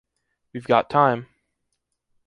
We’ve 0.51 0.63
got 0.65 0.89
time. 0.89 1.27